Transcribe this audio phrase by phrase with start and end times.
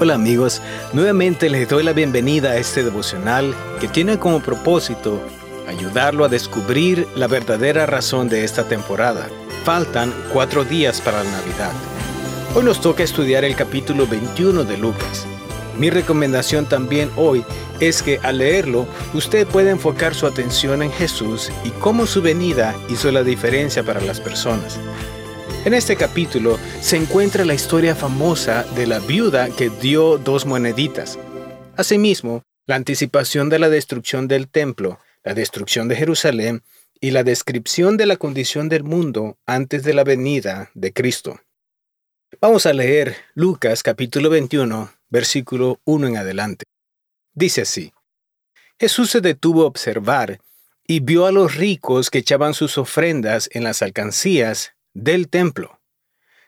[0.00, 0.60] Hola amigos,
[0.92, 5.22] nuevamente les doy la bienvenida a este devocional que tiene como propósito
[5.68, 9.28] ayudarlo a descubrir la verdadera razón de esta temporada.
[9.64, 11.72] Faltan cuatro días para la Navidad.
[12.56, 15.26] Hoy nos toca estudiar el capítulo 21 de Lucas.
[15.78, 17.44] Mi recomendación también hoy
[17.78, 22.74] es que al leerlo usted puede enfocar su atención en Jesús y cómo su venida
[22.88, 24.76] hizo la diferencia para las personas.
[25.64, 31.18] En este capítulo se encuentra la historia famosa de la viuda que dio dos moneditas.
[31.74, 36.62] Asimismo, la anticipación de la destrucción del templo, la destrucción de Jerusalén
[37.00, 41.40] y la descripción de la condición del mundo antes de la venida de Cristo.
[42.42, 46.66] Vamos a leer Lucas capítulo 21, versículo 1 en adelante.
[47.32, 47.94] Dice así,
[48.78, 50.42] Jesús se detuvo a observar
[50.86, 55.80] y vio a los ricos que echaban sus ofrendas en las alcancías del templo.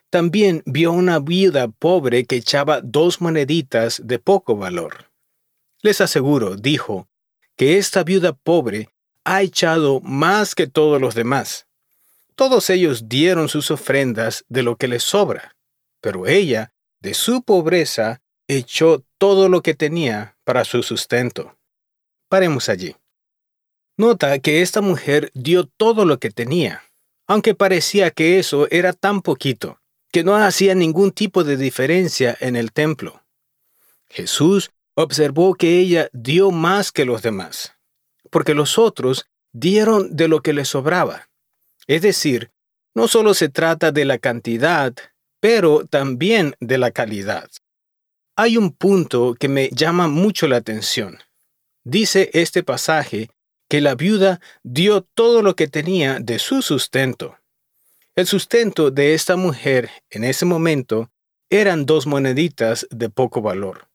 [0.09, 5.11] También vio una viuda pobre que echaba dos moneditas de poco valor.
[5.81, 7.07] Les aseguro, dijo,
[7.57, 8.89] que esta viuda pobre
[9.25, 11.67] ha echado más que todos los demás.
[12.35, 15.55] Todos ellos dieron sus ofrendas de lo que les sobra,
[15.99, 21.57] pero ella, de su pobreza, echó todo lo que tenía para su sustento.
[22.29, 22.95] Paremos allí.
[23.97, 26.83] Nota que esta mujer dio todo lo que tenía,
[27.27, 29.79] aunque parecía que eso era tan poquito,
[30.11, 33.23] que no hacía ningún tipo de diferencia en el templo.
[34.09, 37.75] Jesús observó que ella dio más que los demás,
[38.31, 41.29] porque los otros dieron de lo que les sobraba.
[41.85, 42.51] Es decir,
[42.95, 44.93] no solo se trata de la cantidad,
[45.39, 47.49] pero también de la calidad.
[48.35, 51.19] Hay un punto que me llama mucho la atención.
[51.83, 53.29] Dice este pasaje
[53.67, 57.37] que la viuda dio todo lo que tenía de su sustento.
[58.15, 61.11] El sustento de esta mujer en ese momento
[61.49, 63.89] eran dos moneditas de poco valor,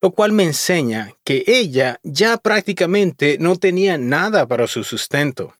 [0.00, 5.54] lo cual me enseña que ella ya prácticamente no tenía nada para su sustento.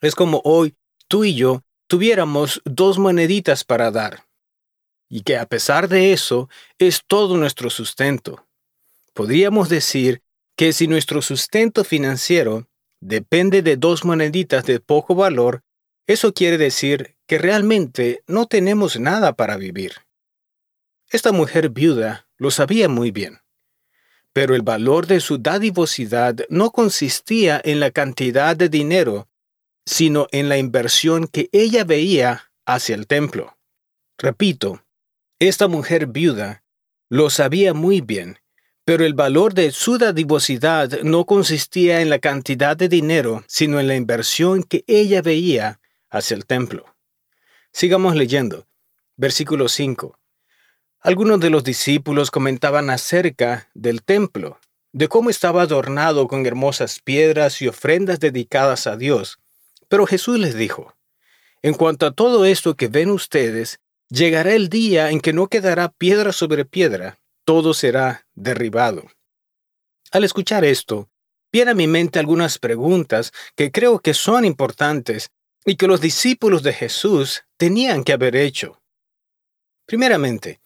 [0.00, 0.76] Es como hoy
[1.08, 4.26] tú y yo tuviéramos dos moneditas para dar,
[5.08, 8.46] y que a pesar de eso es todo nuestro sustento.
[9.12, 10.22] Podríamos decir
[10.60, 12.68] que si nuestro sustento financiero
[13.00, 15.62] depende de dos moneditas de poco valor,
[16.06, 19.94] eso quiere decir que realmente no tenemos nada para vivir.
[21.08, 23.38] Esta mujer viuda lo sabía muy bien,
[24.34, 29.30] pero el valor de su dadivosidad no consistía en la cantidad de dinero,
[29.86, 33.56] sino en la inversión que ella veía hacia el templo.
[34.18, 34.84] Repito,
[35.38, 36.64] esta mujer viuda
[37.08, 38.40] lo sabía muy bien
[38.90, 43.86] pero el valor de su dadivosidad no consistía en la cantidad de dinero, sino en
[43.86, 45.78] la inversión que ella veía
[46.10, 46.92] hacia el templo.
[47.72, 48.66] Sigamos leyendo.
[49.16, 50.18] Versículo 5.
[51.02, 54.58] Algunos de los discípulos comentaban acerca del templo,
[54.90, 59.38] de cómo estaba adornado con hermosas piedras y ofrendas dedicadas a Dios.
[59.88, 60.96] Pero Jesús les dijo,
[61.62, 63.78] En cuanto a todo esto que ven ustedes,
[64.08, 67.19] llegará el día en que no quedará piedra sobre piedra
[67.50, 69.10] todo será derribado.
[70.12, 71.10] Al escuchar esto,
[71.50, 75.32] viene a mi mente algunas preguntas que creo que son importantes
[75.64, 78.80] y que los discípulos de Jesús tenían que haber hecho.
[79.84, 80.60] Primeramente,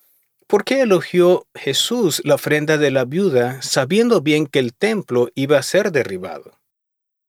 [0.46, 5.56] ¿por qué elogió Jesús la ofrenda de la viuda sabiendo bien que el templo iba
[5.56, 6.60] a ser derribado?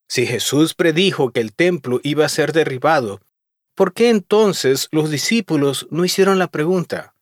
[0.09, 3.21] Si Jesús predijo que el templo iba a ser derribado,
[3.73, 7.14] ¿por qué entonces los discípulos no hicieron la pregunta?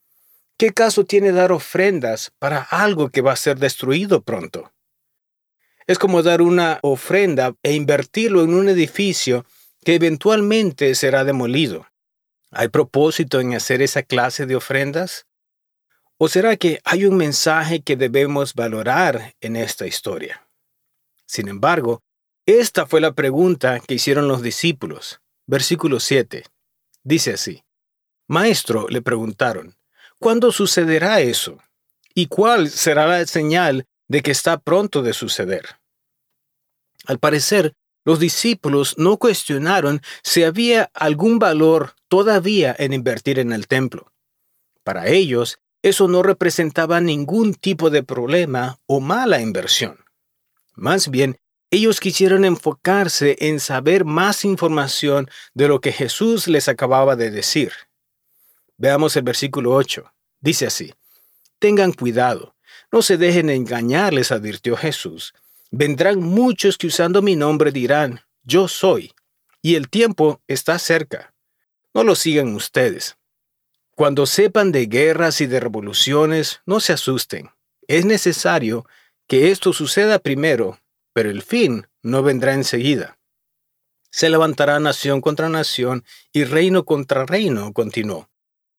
[0.58, 4.72] ¿Qué caso tiene dar ofrendas para algo que va a ser destruido pronto?
[5.88, 9.46] Es como dar una ofrenda e invertirlo en un edificio
[9.84, 11.88] que eventualmente será demolido.
[12.52, 15.25] ¿Hay propósito en hacer esa clase de ofrendas?
[16.18, 20.47] ¿O será que hay un mensaje que debemos valorar en esta historia?
[21.25, 22.03] Sin embargo,
[22.46, 25.20] esta fue la pregunta que hicieron los discípulos.
[25.47, 26.46] Versículo 7.
[27.03, 27.64] Dice así.
[28.28, 29.76] Maestro, le preguntaron,
[30.23, 31.58] ¿Cuándo sucederá eso?
[32.16, 35.66] ¿Y cuál será la señal de que está pronto de suceder?
[37.05, 37.73] Al parecer,
[38.05, 44.14] los discípulos no cuestionaron si había algún valor todavía en invertir en el templo.
[44.85, 50.05] Para ellos, eso no representaba ningún tipo de problema o mala inversión.
[50.73, 51.37] Más bien,
[51.69, 57.73] ellos quisieron enfocarse en saber más información de lo que Jesús les acababa de decir.
[58.84, 60.14] Veamos el versículo 8.
[60.41, 60.94] Dice así,
[61.58, 62.53] Tengan cuidado,
[62.91, 65.34] no se dejen engañar, les advirtió Jesús.
[65.72, 69.14] Vendrán muchos que usando mi nombre dirán, yo soy,
[69.62, 71.34] y el tiempo está cerca.
[71.94, 73.16] No lo sigan ustedes.
[73.96, 77.52] Cuando sepan de guerras y de revoluciones, no se asusten.
[77.88, 78.86] Es necesario
[79.28, 80.78] que esto suceda primero,
[81.14, 83.18] pero el fin no vendrá enseguida.
[84.12, 86.03] Se levantará nación contra nación
[86.34, 88.28] y reino contra reino, continuó.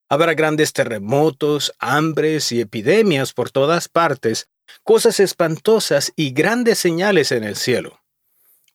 [0.08, 4.48] Habrá grandes terremotos, hambres y epidemias por todas partes,
[4.82, 8.00] cosas espantosas y grandes señales en el cielo.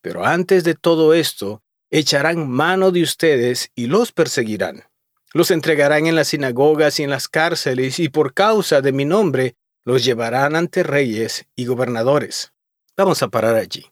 [0.01, 1.61] Pero antes de todo esto,
[1.91, 4.85] echarán mano de ustedes y los perseguirán.
[5.33, 9.55] Los entregarán en las sinagogas y en las cárceles y por causa de mi nombre
[9.83, 12.53] los llevarán ante reyes y gobernadores.
[12.97, 13.85] Vamos a parar allí.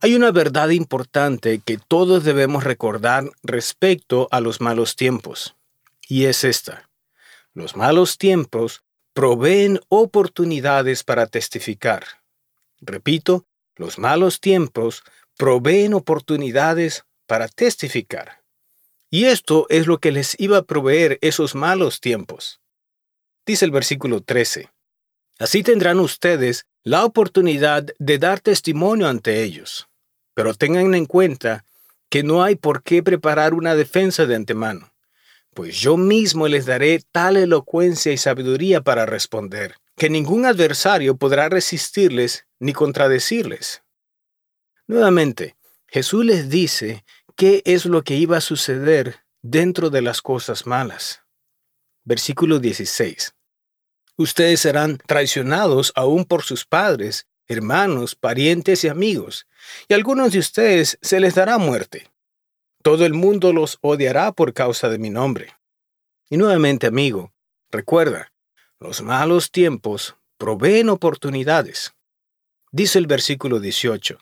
[0.00, 5.55] Hay una verdad importante que todos debemos recordar respecto a los malos tiempos,
[6.08, 6.88] y es esta.
[7.52, 8.82] Los malos tiempos
[9.12, 12.04] proveen oportunidades para testificar.
[12.80, 15.02] Repito, los malos tiempos
[15.36, 18.42] proveen oportunidades para testificar.
[19.10, 22.60] Y esto es lo que les iba a proveer esos malos tiempos.
[23.46, 24.70] Dice el versículo 13.
[25.38, 29.88] Así tendrán ustedes la oportunidad de dar testimonio ante ellos.
[30.34, 31.64] Pero tengan en cuenta
[32.08, 34.92] que no hay por qué preparar una defensa de antemano,
[35.56, 41.48] pues yo mismo les daré tal elocuencia y sabiduría para responder, que ningún adversario podrá
[41.48, 43.82] resistirles ni contradecirles.
[44.86, 45.56] Nuevamente,
[45.88, 47.06] Jesús les dice
[47.36, 51.22] qué es lo que iba a suceder dentro de las cosas malas.
[52.04, 53.34] Versículo 16.
[54.18, 59.46] Ustedes serán traicionados aún por sus padres, hermanos, parientes y amigos,
[59.88, 62.10] y a algunos de ustedes se les dará muerte.
[62.86, 65.56] Todo el mundo los odiará por causa de mi nombre.
[66.30, 67.32] Y nuevamente, amigo,
[67.68, 68.32] recuerda,
[68.78, 71.94] los malos tiempos proveen oportunidades.
[72.70, 74.20] Dice el versículo 18,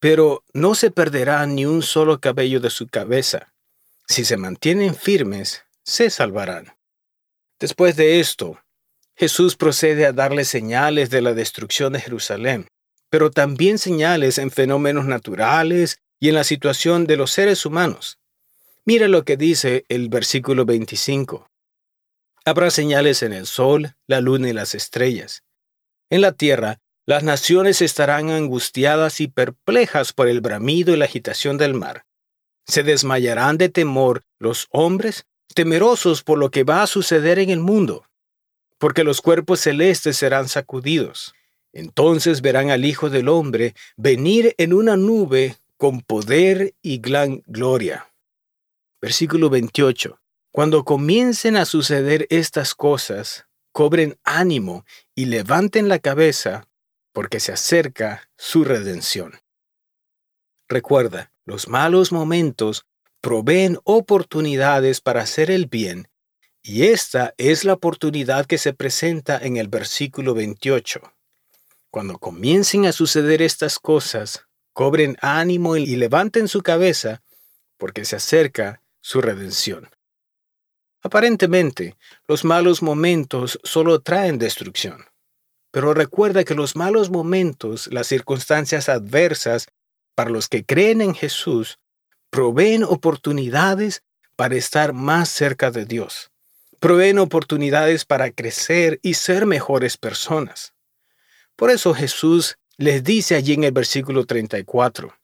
[0.00, 3.52] pero no se perderá ni un solo cabello de su cabeza.
[4.08, 6.74] Si se mantienen firmes, se salvarán.
[7.60, 8.58] Después de esto,
[9.14, 12.66] Jesús procede a darle señales de la destrucción de Jerusalén,
[13.10, 18.20] pero también señales en fenómenos naturales y en la situación de los seres humanos.
[18.84, 21.50] Mira lo que dice el versículo 25.
[22.44, 25.42] Habrá señales en el sol, la luna y las estrellas.
[26.10, 31.58] En la tierra, las naciones estarán angustiadas y perplejas por el bramido y la agitación
[31.58, 32.04] del mar.
[32.66, 35.26] Se desmayarán de temor los hombres,
[35.56, 38.06] temerosos por lo que va a suceder en el mundo
[38.82, 41.36] porque los cuerpos celestes serán sacudidos.
[41.72, 48.14] Entonces verán al Hijo del Hombre venir en una nube con poder y gran gloria.
[49.00, 50.16] Versículo 28.
[50.52, 54.84] Cuando comiencen a suceder estas cosas, cobren ánimo
[55.16, 56.68] y levanten la cabeza,
[57.12, 59.40] porque se acerca su redención.
[60.68, 62.86] Recuerda, los malos momentos
[63.20, 66.06] proveen oportunidades para hacer el bien
[66.62, 71.00] y esta es la oportunidad que se presenta en el versículo 28.
[71.90, 77.22] Cuando comiencen a suceder estas cosas, cobren ánimo y levanten su cabeza,
[77.76, 79.90] porque se acerca su redención.
[81.02, 81.96] Aparentemente,
[82.28, 85.04] los malos momentos solo traen destrucción.
[85.70, 89.66] Pero recuerda que los malos momentos, las circunstancias adversas
[90.14, 91.78] para los que creen en Jesús,
[92.30, 94.02] proveen oportunidades
[94.36, 96.32] para estar más cerca de Dios
[96.82, 100.74] proveen oportunidades para crecer y ser mejores personas.
[101.54, 105.16] Por eso Jesús les dice allí en el versículo 34,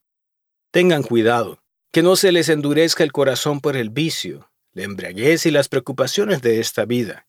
[0.71, 1.62] tengan cuidado,
[1.93, 6.43] que no se les endurezca el corazón por el vicio, la embriaguez y las preocupaciones
[6.43, 7.26] de esta vida.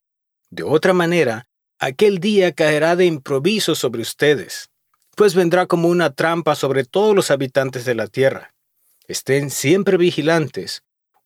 [0.49, 1.47] De otra manera,
[1.79, 4.69] aquel día caerá de improviso sobre ustedes,
[5.15, 8.53] pues vendrá como una trampa sobre todos los habitantes de la tierra.
[9.07, 10.83] Estén siempre vigilantes,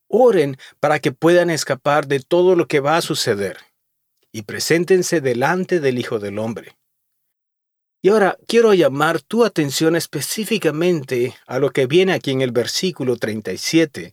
[0.08, 3.58] Oren para que puedan escapar de todo lo que va a suceder
[4.30, 6.76] y preséntense delante del Hijo del Hombre.
[8.04, 13.16] Y ahora quiero llamar tu atención específicamente a lo que viene aquí en el versículo
[13.16, 14.12] 37,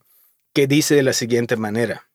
[0.54, 2.10] que dice de la siguiente manera.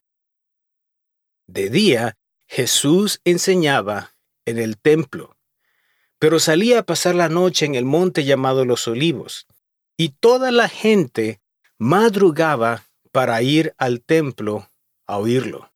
[1.47, 2.17] De día,
[2.47, 4.15] Jesús enseñaba
[4.47, 5.37] en el templo,
[6.19, 9.47] pero salía a pasar la noche en el monte llamado Los Olivos,
[9.99, 11.43] y toda la gente
[11.77, 14.71] madrugaba para ir al templo
[15.07, 15.71] a oírlo.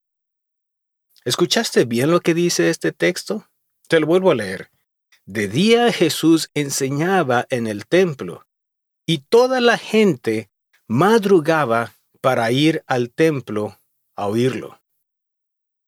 [1.25, 3.47] ¿Escuchaste bien lo que dice este texto?
[3.87, 4.70] Te lo vuelvo a leer.
[5.31, 8.45] De día Jesús enseñaba en el templo,
[9.05, 10.49] y toda la gente
[10.87, 13.79] madrugaba para ir al templo
[14.17, 14.81] a oírlo.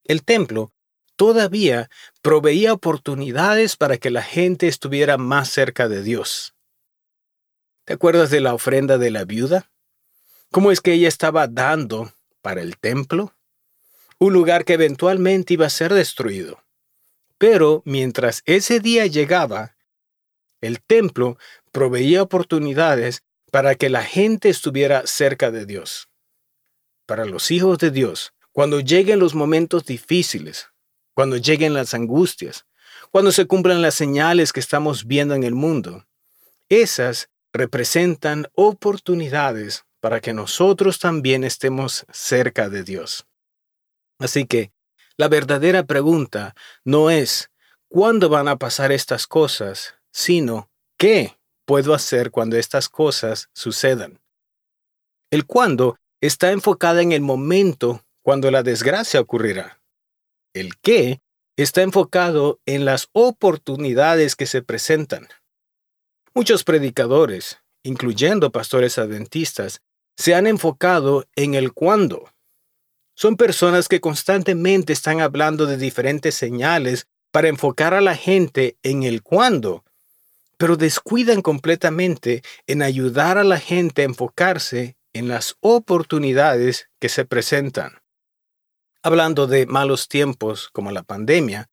[0.05, 0.71] El templo
[1.17, 1.89] todavía
[2.21, 6.55] proveía oportunidades para que la gente estuviera más cerca de Dios.
[7.83, 9.69] ¿Te acuerdas de la ofrenda de la viuda?
[10.51, 13.35] ¿Cómo es que ella estaba dando para el templo?
[14.19, 16.62] un lugar que eventualmente iba a ser destruido.
[17.45, 19.75] Pero mientras ese día llegaba,
[20.61, 21.37] el templo
[21.73, 23.21] proveía oportunidades
[23.51, 26.07] para que la gente estuviera cerca de Dios.
[27.05, 30.69] Para los hijos de Dios, cuando lleguen los momentos difíciles,
[31.13, 32.65] cuando lleguen las angustias,
[33.11, 36.07] cuando se cumplan las señales que estamos viendo en el mundo,
[36.69, 43.27] esas representan oportunidades para que nosotros también estemos cerca de Dios.
[44.17, 44.71] Así que
[45.17, 47.51] la verdadera pregunta no es
[47.87, 49.95] ¿cuándo van a pasar estas cosas?
[50.11, 54.21] sino ¿qué puedo hacer cuando estas cosas sucedan?
[55.31, 59.81] El cuándo está enfocada en el momento cuando la desgracia ocurrirá.
[60.53, 61.21] El qué
[61.57, 65.27] está enfocado en las oportunidades que se presentan.
[66.33, 69.81] Muchos predicadores, incluyendo pastores adventistas,
[70.17, 72.32] se han enfocado en el cuándo.
[73.15, 79.03] Son personas que constantemente están hablando de diferentes señales para enfocar a la gente en
[79.03, 79.83] el cuándo,
[80.57, 87.25] pero descuidan completamente en ayudar a la gente a enfocarse en las oportunidades que se
[87.25, 88.01] presentan.
[89.03, 91.69] Hablando de malos tiempos como la pandemia,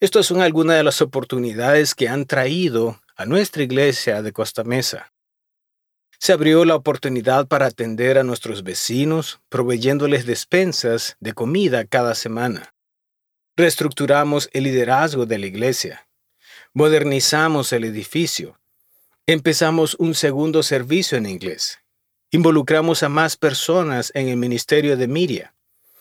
[0.00, 5.12] estas son algunas de las oportunidades que han traído a nuestra iglesia de Costa Mesa.
[6.18, 12.74] Se abrió la oportunidad para atender a nuestros vecinos, proveyéndoles despensas de comida cada semana.
[13.56, 16.08] Reestructuramos el liderazgo de la iglesia.
[16.74, 18.58] Modernizamos el edificio.
[19.26, 21.78] Empezamos un segundo servicio en inglés.
[22.30, 25.54] Involucramos a más personas en el ministerio de Miria.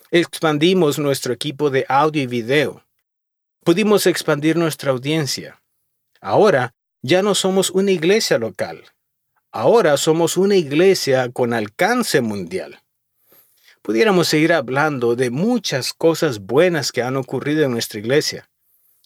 [0.09, 2.83] Expandimos nuestro equipo de audio y video.
[3.63, 5.61] Pudimos expandir nuestra audiencia.
[6.21, 8.83] Ahora ya no somos una iglesia local,
[9.59, 12.83] Ahora somos una iglesia con alcance mundial.
[13.81, 18.51] Pudiéramos seguir hablando de muchas cosas buenas que han ocurrido en nuestra iglesia,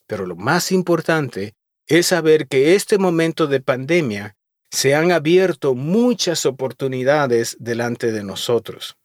[0.07, 1.55] pero lo más importante
[1.87, 4.35] es saber que este momento de pandemia
[4.69, 8.97] se han abierto muchas oportunidades delante de nosotros.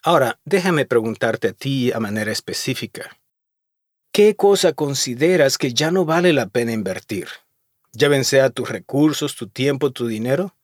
[0.00, 3.18] Ahora, déjame preguntarte a ti a manera específica.
[4.12, 7.26] ¿Qué cosa consideras que ya no vale la pena invertir?
[7.92, 10.56] Ya sea tus recursos, tu tiempo, tu dinero.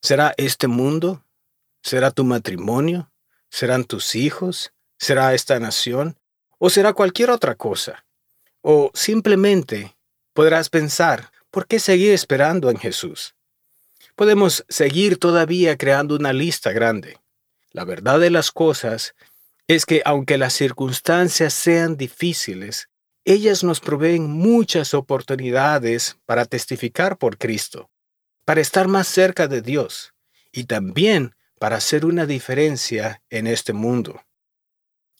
[0.00, 1.24] ¿Será este mundo?
[1.82, 3.10] ¿Será tu matrimonio?
[3.50, 4.72] ¿Serán tus hijos?
[4.98, 6.18] ¿Será esta nación?
[6.58, 8.04] ¿O será cualquier otra cosa?
[8.60, 9.96] O simplemente
[10.32, 13.34] podrás pensar, ¿por qué seguir esperando en Jesús?
[14.14, 17.18] Podemos seguir todavía creando una lista grande.
[17.72, 19.14] La verdad de las cosas
[19.66, 22.88] es que aunque las circunstancias sean difíciles,
[23.24, 27.90] ellas nos proveen muchas oportunidades para testificar por Cristo,
[28.44, 30.12] para estar más cerca de Dios
[30.50, 34.22] y también para hacer una diferencia en este mundo.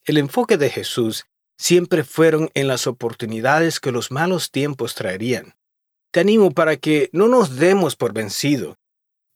[0.04, 5.54] El enfoque de Jesús siempre fueron en las oportunidades que los malos tiempos traerían.
[6.10, 8.76] Te animo para que no nos demos por vencido,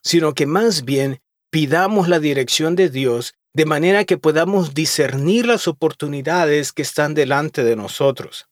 [0.03, 5.69] sino que más bien pidamos la dirección de Dios de manera que podamos discernir las
[5.69, 8.49] oportunidades que están delante de nosotros.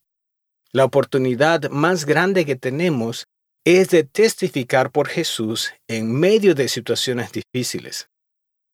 [0.75, 3.27] La oportunidad más grande que tenemos
[3.63, 8.09] es de testificar por Jesús en medio de situaciones difíciles.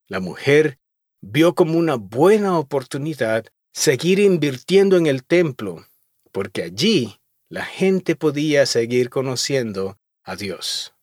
[0.07, 0.79] La mujer
[1.21, 5.85] vio como una buena oportunidad seguir invirtiendo en el templo,
[6.31, 10.95] porque allí la gente podía seguir conociendo a Dios.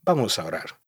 [0.00, 0.80] Vamos a orar.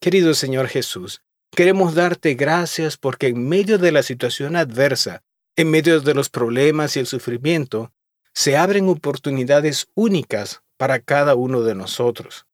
[0.00, 5.22] Querido Señor Jesús, queremos darte gracias porque en medio de la situación adversa,
[5.54, 7.92] en medio de los problemas y el sufrimiento,
[8.34, 12.46] se abren oportunidades únicas para cada uno de nosotros.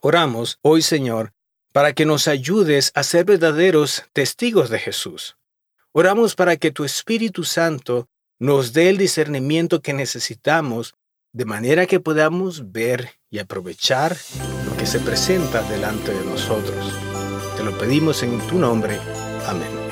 [0.00, 1.32] Oramos hoy, Señor,
[1.72, 5.36] para que nos ayudes a ser verdaderos testigos de Jesús.
[5.92, 10.94] Oramos para que tu Espíritu Santo nos dé el discernimiento que necesitamos
[11.32, 14.16] de manera que podamos ver y aprovechar
[14.64, 16.94] lo que se presenta delante de nosotros.
[17.56, 18.98] Te lo pedimos en tu nombre.
[19.46, 19.87] Amén.